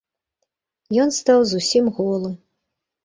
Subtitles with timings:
[1.05, 2.31] Ён стаў зусім голы.